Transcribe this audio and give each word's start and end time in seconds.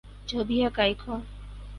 جو 0.27 0.43
بھی 0.43 0.65
حقائق 0.65 1.07
ہوں۔ 1.07 1.19